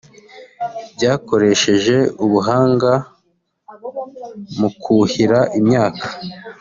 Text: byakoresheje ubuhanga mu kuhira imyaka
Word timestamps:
byakoresheje 0.95 1.95
ubuhanga 2.23 2.91
mu 4.59 4.69
kuhira 4.81 5.39
imyaka 5.59 6.05